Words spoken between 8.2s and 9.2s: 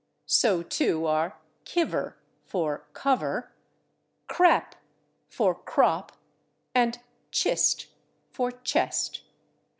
for /chest